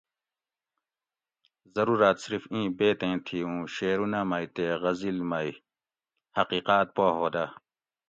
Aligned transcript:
ضروراۤت 1.75 2.17
صرف 2.25 2.43
ایں 2.53 2.67
بیت 2.77 2.99
ایں 3.05 3.17
تھی 3.25 3.37
اُوں 3.47 3.59
شعرونہ 3.75 4.21
مئ 4.29 4.45
تے 4.55 4.65
غزِل 4.81 5.17
مئ 5.29 5.49
حقیقاۤت 6.37 6.87
پا 6.95 7.05
ھودہ 7.17 7.45